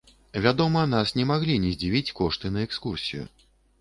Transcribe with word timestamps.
Вядома, 0.45 0.85
нас 0.93 1.11
не 1.19 1.25
маглі 1.31 1.57
не 1.65 1.73
здзівіць 1.75 2.15
кошты 2.21 2.51
на 2.57 2.67
экскурсію. 2.69 3.23